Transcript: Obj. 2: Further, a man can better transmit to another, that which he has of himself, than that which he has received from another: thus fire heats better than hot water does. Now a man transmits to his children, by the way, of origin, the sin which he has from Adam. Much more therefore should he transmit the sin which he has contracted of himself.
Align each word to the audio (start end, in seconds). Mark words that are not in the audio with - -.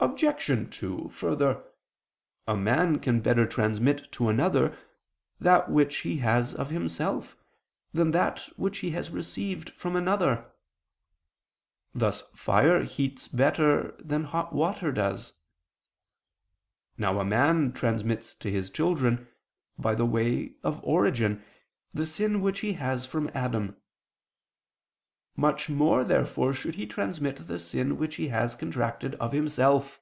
Obj. 0.00 0.64
2: 0.70 1.08
Further, 1.08 1.64
a 2.46 2.56
man 2.56 3.00
can 3.00 3.18
better 3.20 3.44
transmit 3.46 4.12
to 4.12 4.28
another, 4.28 4.78
that 5.40 5.68
which 5.72 5.96
he 6.02 6.18
has 6.18 6.54
of 6.54 6.70
himself, 6.70 7.36
than 7.92 8.12
that 8.12 8.48
which 8.54 8.78
he 8.78 8.92
has 8.92 9.10
received 9.10 9.70
from 9.70 9.96
another: 9.96 10.52
thus 11.92 12.20
fire 12.32 12.84
heats 12.84 13.26
better 13.26 13.96
than 13.98 14.22
hot 14.22 14.52
water 14.52 14.92
does. 14.92 15.32
Now 16.96 17.18
a 17.18 17.24
man 17.24 17.72
transmits 17.72 18.34
to 18.36 18.52
his 18.52 18.70
children, 18.70 19.26
by 19.76 19.96
the 19.96 20.06
way, 20.06 20.54
of 20.62 20.78
origin, 20.84 21.42
the 21.92 22.06
sin 22.06 22.40
which 22.40 22.60
he 22.60 22.74
has 22.74 23.04
from 23.04 23.32
Adam. 23.34 23.76
Much 25.40 25.70
more 25.70 26.02
therefore 26.02 26.52
should 26.52 26.74
he 26.74 26.84
transmit 26.84 27.46
the 27.46 27.60
sin 27.60 27.96
which 27.96 28.16
he 28.16 28.26
has 28.26 28.56
contracted 28.56 29.14
of 29.16 29.30
himself. 29.30 30.00